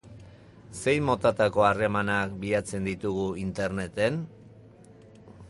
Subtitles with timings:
[0.77, 4.19] Zein motatako harremanak bilatzen ditugu interneten?